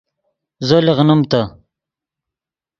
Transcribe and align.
زو 0.67 0.77
لیغنیم 0.85 1.19
تے 1.29 1.41